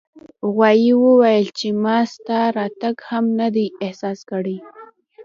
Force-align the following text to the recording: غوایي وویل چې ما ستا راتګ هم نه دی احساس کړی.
غوایي 0.53 0.91
وویل 1.05 1.45
چې 1.57 1.67
ما 1.83 1.97
ستا 2.13 2.39
راتګ 2.57 2.95
هم 3.09 3.25
نه 3.39 3.47
دی 3.55 3.65
احساس 3.85 4.19
کړی. 4.31 4.57